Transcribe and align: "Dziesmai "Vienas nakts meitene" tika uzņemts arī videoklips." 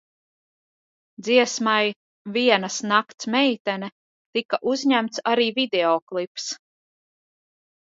"Dziesmai 1.27 1.93
"Vienas 2.37 2.79
nakts 2.93 3.29
meitene" 3.37 3.91
tika 4.35 4.61
uzņemts 4.75 5.25
arī 5.35 5.49
videoklips." 5.61 6.51